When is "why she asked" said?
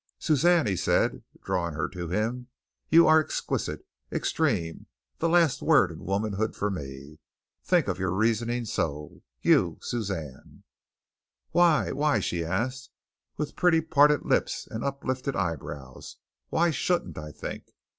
11.91-12.89